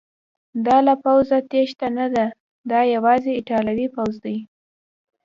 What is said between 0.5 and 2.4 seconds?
دا له پوځه تیښته نه ده،